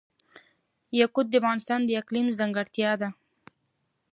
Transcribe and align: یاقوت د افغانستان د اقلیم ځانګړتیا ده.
یاقوت 0.99 1.27
د 1.29 1.33
افغانستان 1.41 1.79
د 1.85 1.89
اقلیم 2.01 2.27
ځانګړتیا 2.39 2.91
ده. 3.01 3.09